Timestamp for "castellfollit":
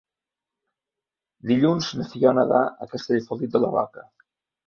2.95-3.53